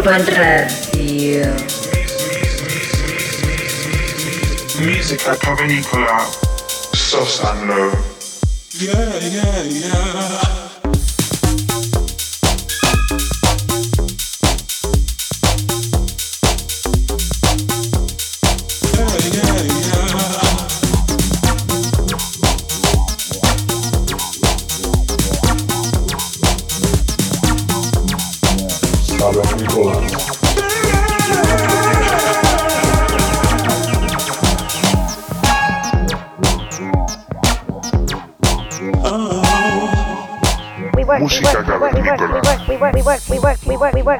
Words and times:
Radio. 0.00 0.72
Eh, 0.96 1.42
uh, 1.42 1.54
Music 4.80 5.26
at 5.28 5.38
Pavinicola, 5.38 6.26
soft 6.94 7.44
and 7.44 7.68
low. 7.68 7.90
Yeah, 8.78 9.18
yeah, 9.20 9.62
yeah. 9.64 10.61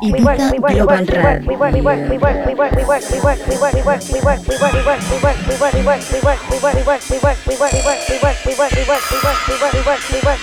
Ibiza 0.02 0.50
Global 0.58 1.06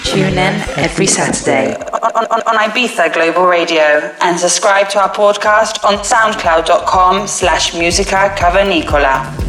Tune 0.03 0.38
in 0.38 0.55
every 0.77 1.07
Saturday 1.07 1.75
on, 1.75 2.25
on, 2.31 2.41
on 2.47 2.55
Ibiza 2.55 3.13
Global 3.13 3.47
Radio 3.47 4.16
and 4.21 4.39
subscribe 4.39 4.88
to 4.89 4.99
our 5.01 5.13
podcast 5.13 5.83
on 5.83 5.95
soundcloud.com 6.05 7.27
slash 7.27 7.73
musica 7.73 8.33
cavernicola. 8.38 9.48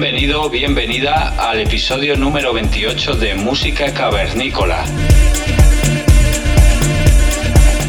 Bienvenido, 0.00 0.48
bienvenida 0.48 1.34
al 1.36 1.58
episodio 1.58 2.16
número 2.16 2.52
28 2.52 3.16
de 3.16 3.34
Música 3.34 3.92
Cavernícola. 3.92 4.84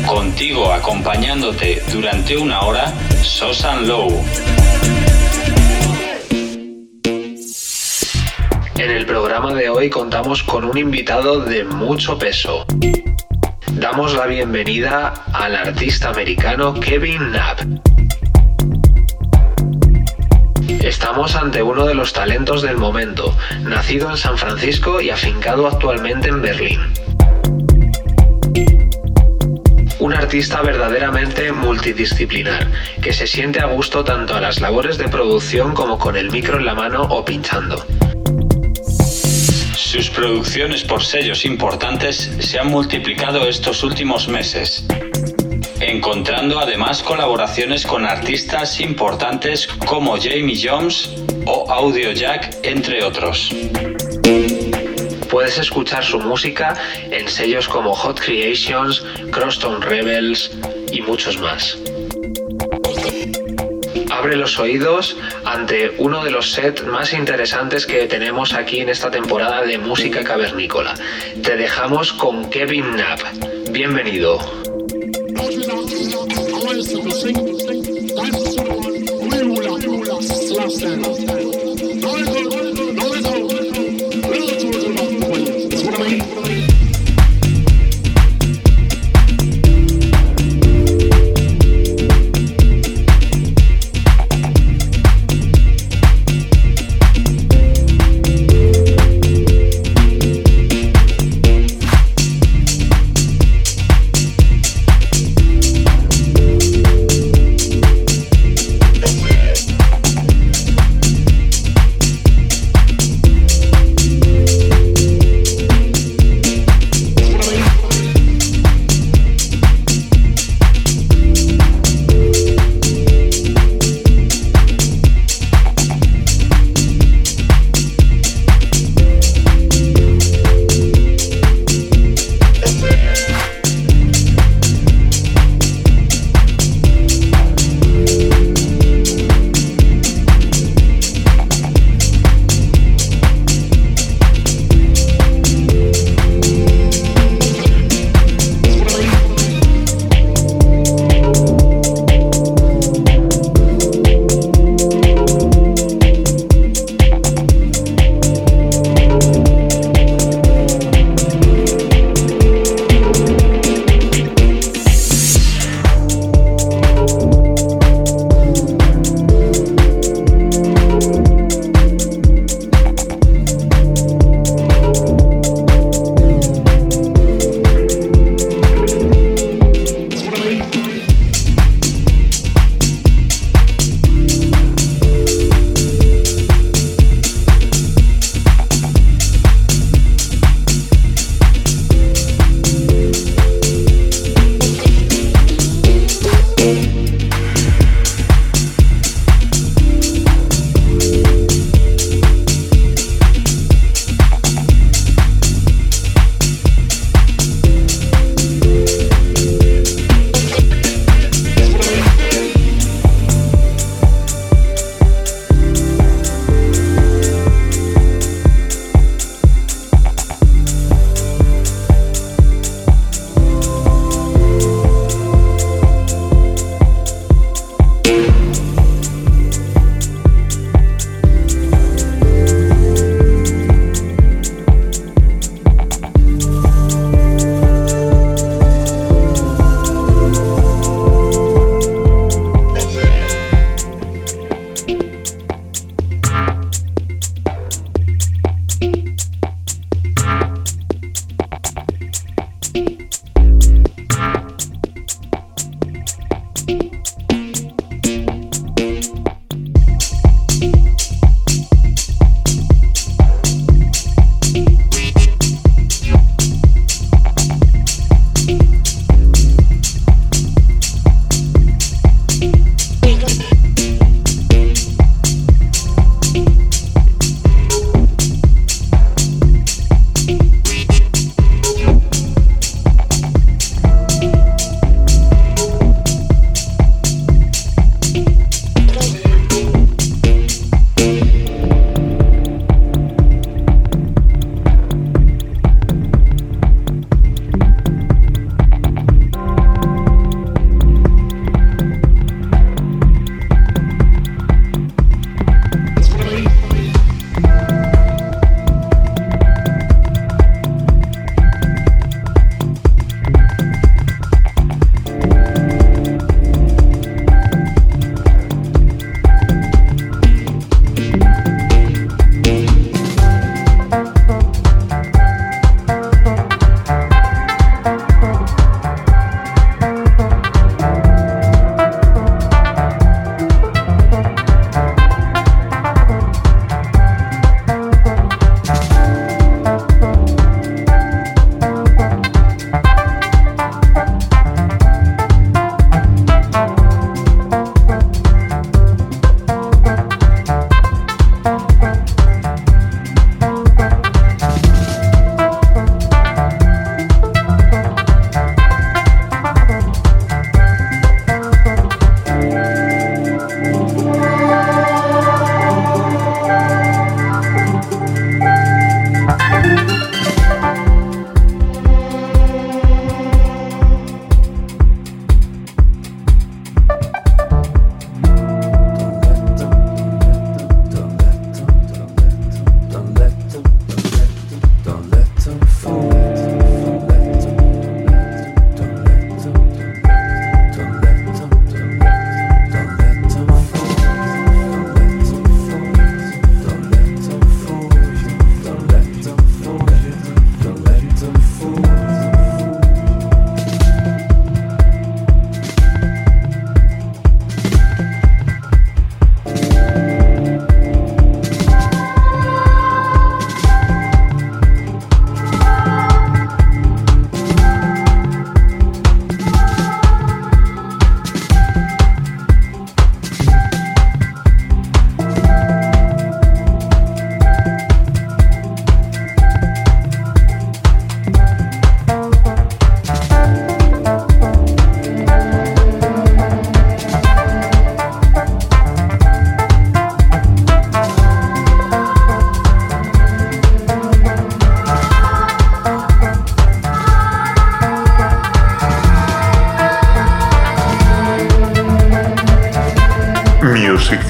Contigo 0.08 0.74
acompañándote 0.74 1.84
durante 1.94 2.36
una 2.36 2.62
hora, 2.62 2.92
Sosan 3.22 3.88
Low. 3.88 4.26
En 8.76 8.90
el 8.90 9.06
programa 9.06 9.54
de 9.54 9.70
hoy 9.70 9.92
contamos 9.92 10.42
con 10.42 10.66
un 10.66 10.80
invitado 10.80 11.42
de 11.42 11.64
mucho 11.64 12.18
peso. 12.18 12.66
Damos 13.74 14.16
la 14.16 14.26
bienvenida 14.26 15.26
al 15.32 15.56
artista 15.56 16.10
americano 16.10 16.74
Kevin 16.74 17.20
Knapp. 17.30 17.89
Estamos 21.00 21.34
ante 21.38 21.64
uno 21.64 21.86
de 21.86 21.96
los 21.96 22.12
talentos 22.12 22.62
del 22.62 22.76
momento, 22.76 23.34
nacido 23.62 24.10
en 24.10 24.18
San 24.18 24.38
Francisco 24.38 25.00
y 25.00 25.10
afincado 25.10 25.66
actualmente 25.66 26.28
en 26.28 26.42
Berlín. 26.42 26.82
Un 30.00 30.14
artista 30.14 30.62
verdaderamente 30.62 31.54
multidisciplinar, 31.54 32.68
que 33.02 33.14
se 33.14 33.28
siente 33.28 33.62
a 33.62 33.68
gusto 33.68 34.04
tanto 34.04 34.36
a 34.36 34.42
las 34.42 34.60
labores 34.60 34.98
de 34.98 35.08
producción 35.08 35.74
como 35.74 35.98
con 35.98 36.18
el 36.18 36.32
micro 36.32 36.58
en 36.58 36.66
la 36.66 36.76
mano 36.76 37.04
o 37.04 37.24
pinchando. 37.24 37.86
Sus 39.74 40.10
producciones 40.10 40.84
por 40.84 41.02
sellos 41.02 41.46
importantes 41.46 42.30
se 42.40 42.60
han 42.60 42.68
multiplicado 42.68 43.48
estos 43.48 43.84
últimos 43.84 44.28
meses, 44.28 44.84
encontrando 46.00 46.62
además 46.62 47.04
colaboraciones 47.04 47.86
con 47.86 48.06
artistas 48.06 48.80
importantes 48.80 49.68
como 49.86 50.16
Jamie 50.16 50.58
Jones 50.58 51.10
o 51.46 51.70
Audio 51.70 52.14
Jack, 52.14 52.56
entre 52.64 53.04
otros. 53.04 53.54
Puedes 55.30 55.58
escuchar 55.58 56.06
su 56.06 56.18
música 56.22 56.74
en 57.12 57.28
sellos 57.28 57.68
como 57.68 57.94
Hot 57.94 58.18
Creations, 58.18 59.04
Crosstown 59.30 59.82
Rebels 59.82 60.52
y 60.90 61.02
muchos 61.02 61.38
más. 61.38 61.78
Abre 64.10 64.38
los 64.38 64.58
oídos 64.58 65.18
ante 65.44 65.92
uno 65.98 66.24
de 66.24 66.32
los 66.32 66.54
sets 66.54 66.86
más 66.86 67.12
interesantes 67.12 67.86
que 67.86 68.08
tenemos 68.08 68.54
aquí 68.54 68.80
en 68.80 68.88
esta 68.88 69.12
temporada 69.12 69.64
de 69.64 69.78
música 69.78 70.24
cavernícola. 70.24 70.94
Te 71.44 71.58
dejamos 71.58 72.14
con 72.14 72.50
Kevin 72.50 72.86
Knapp. 72.94 73.20
Bienvenido. 73.72 74.59
I 75.40 75.42
want 75.42 75.56
you 75.56 77.02
to 77.02 77.12
sing, 77.12 77.34
dance 77.34 78.56
to 78.56 78.62
the 78.62 78.74
one, 78.76 78.94
we 79.30 79.38
rule, 79.40 79.78
we 79.78 79.86
rule, 79.88 80.20
last 80.58 80.82
time. 80.82 81.39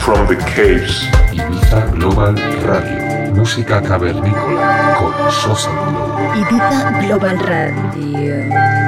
From 0.09 0.25
the 0.25 0.35
caves. 0.55 1.05
Ibiza 1.31 1.85
Global 1.93 2.35
Radio, 2.65 3.31
música 3.35 3.79
cavernícola 3.79 4.95
con 4.97 5.13
Sosa. 5.31 5.69
Ibiza 6.33 6.89
Global 7.01 7.37
Radio. 7.37 8.78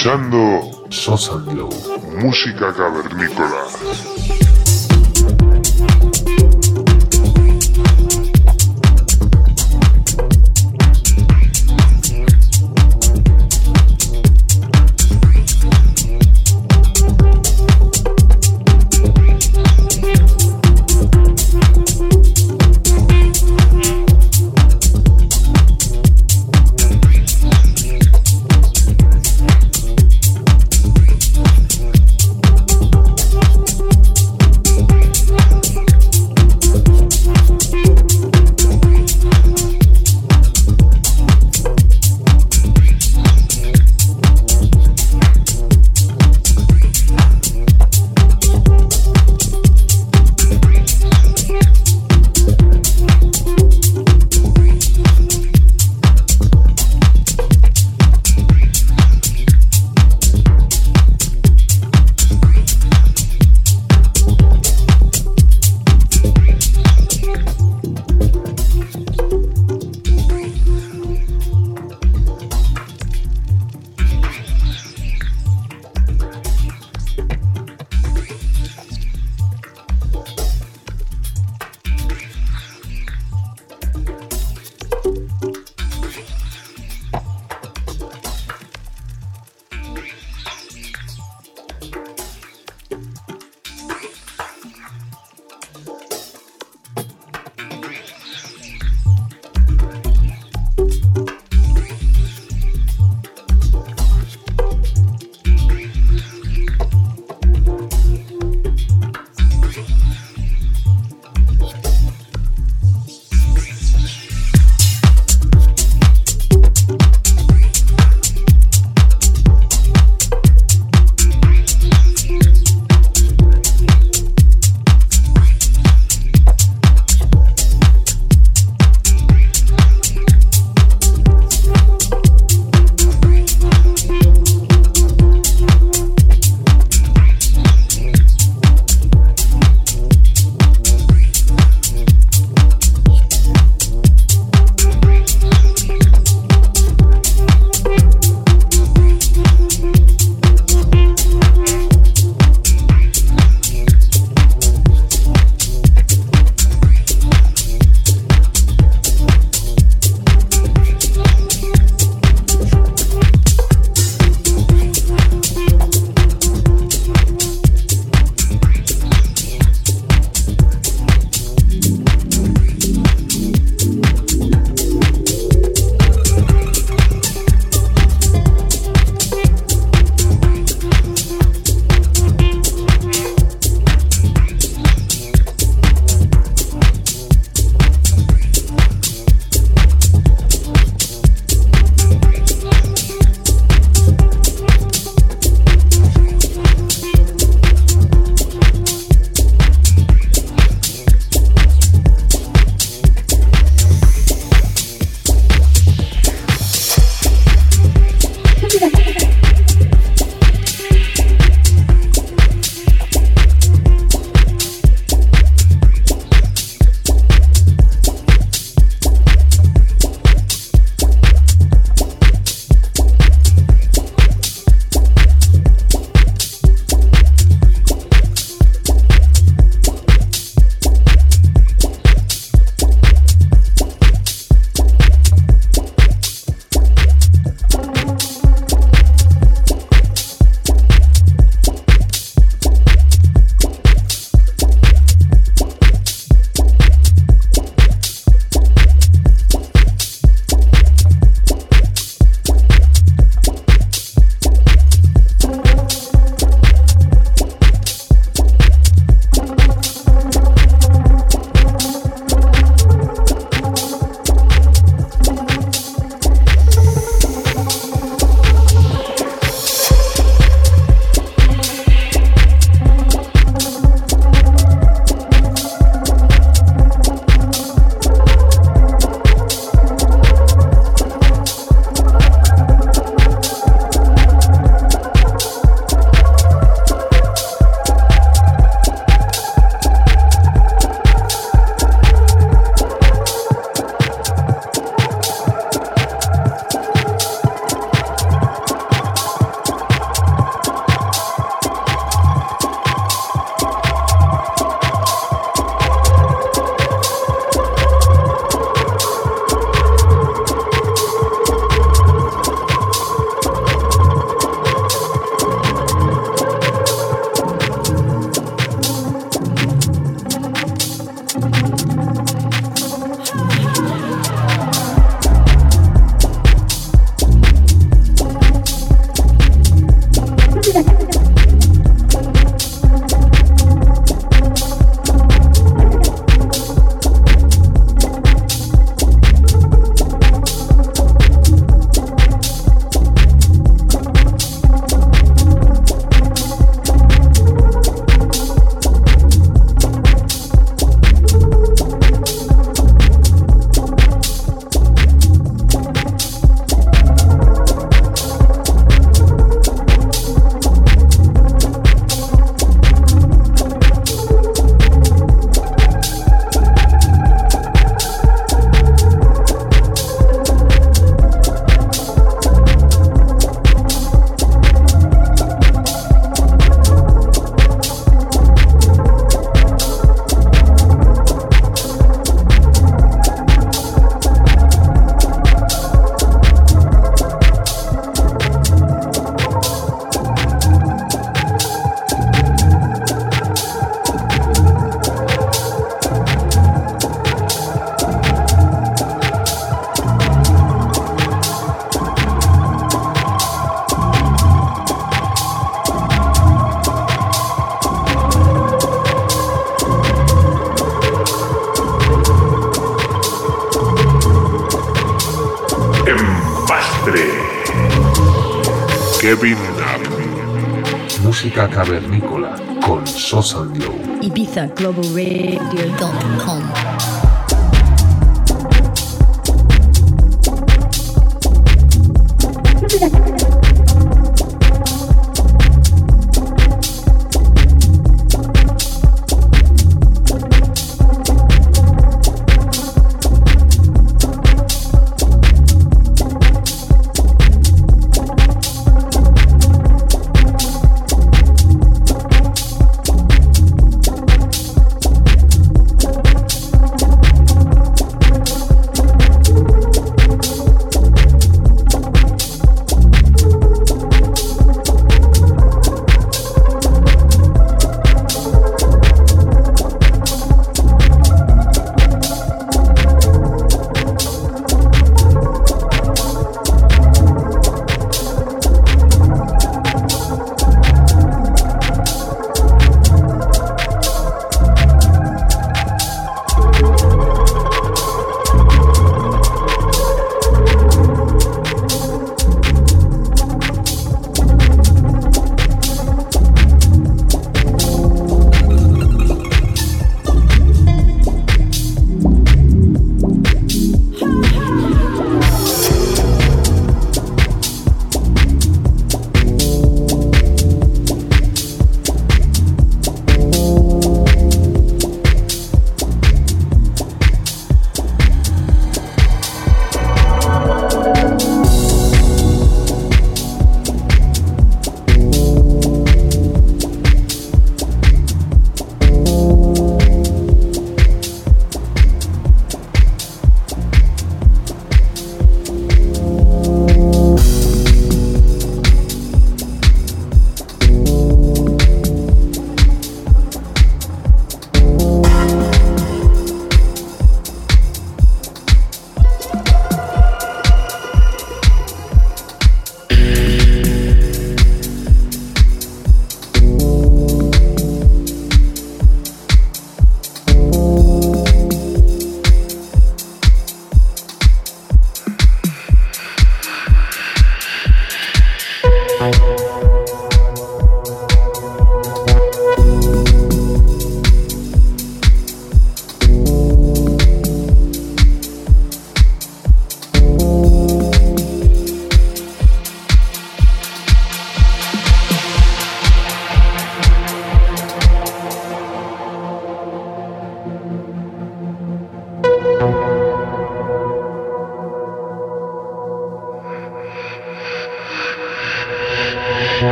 Escuchando 0.00 0.49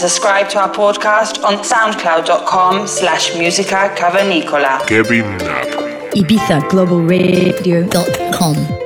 subscribe 0.00 0.48
to 0.48 0.58
our 0.58 0.72
podcast 0.72 1.44
on 1.44 1.58
soundcloud.com 1.58 2.86
slash 2.86 3.36
musica 3.36 3.92
cavernicola. 3.96 4.80
Kevin 4.86 5.36
Knapp. 5.38 5.68
IbizaGlobalRadio.com 6.14 8.79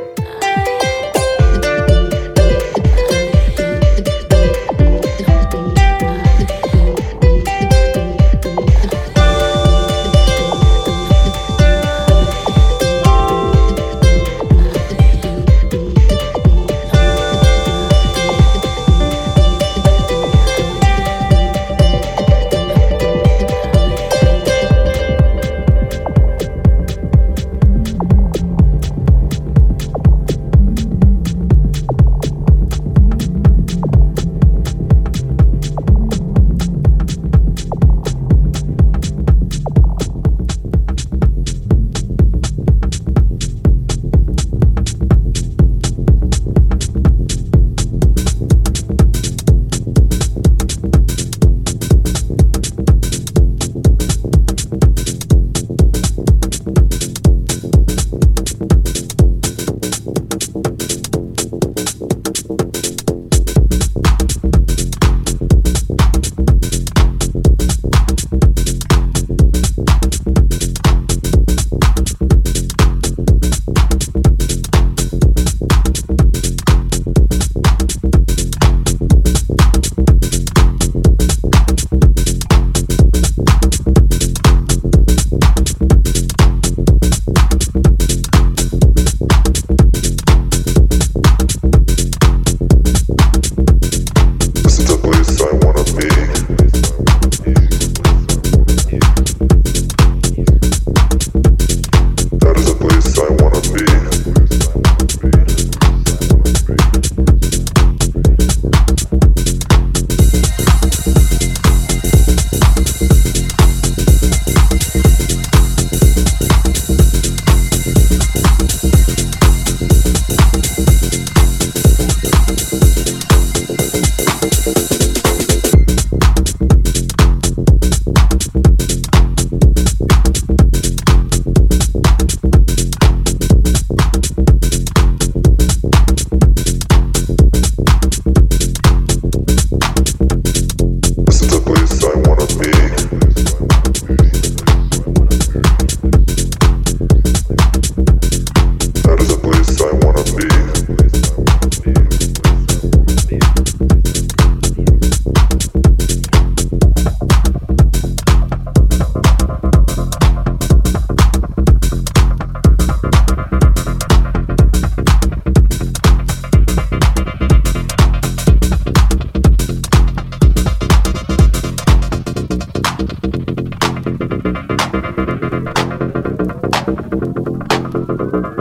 Thank 178.34 178.58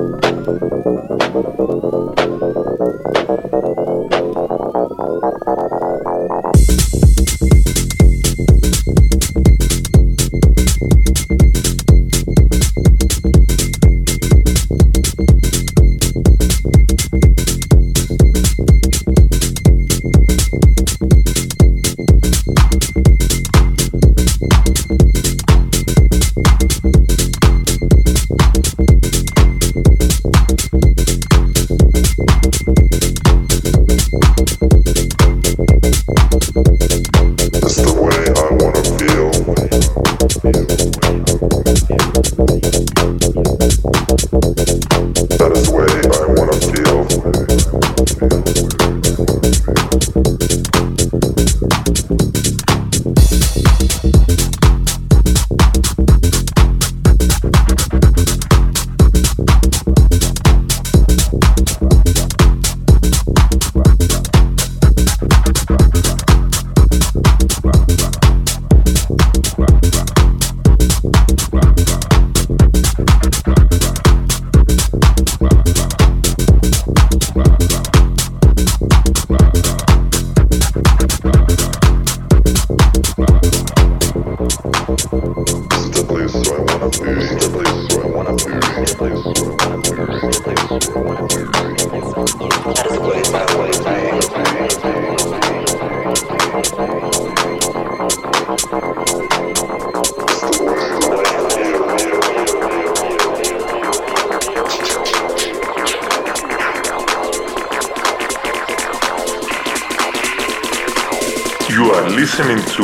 you. 0.00 0.07
Listening 112.18 112.58
to 112.64 112.82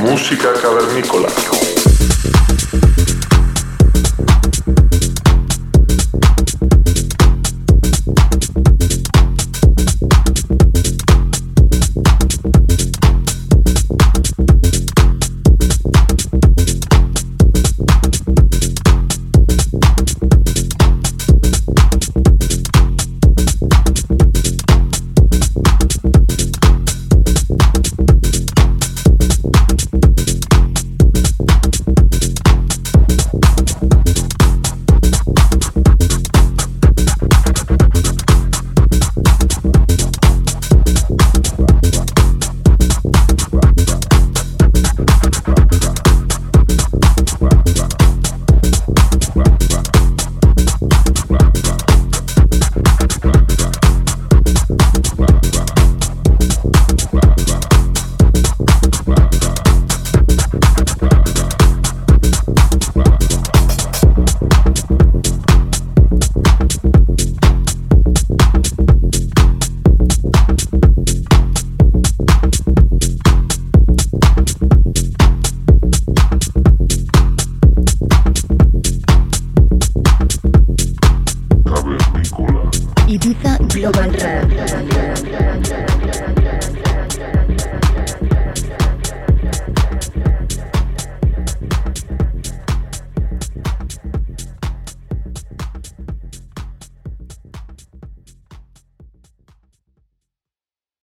Música 0.00 0.52
Cavernícola. 0.62 1.59